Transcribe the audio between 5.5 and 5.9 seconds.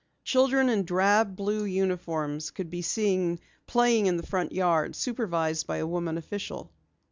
by a